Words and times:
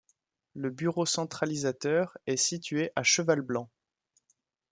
Le 0.55 0.71
bureau 0.71 1.05
centralisateur 1.05 2.17
est 2.25 2.35
situé 2.35 2.91
à 2.95 3.03
Cheval-Blanc. 3.03 3.69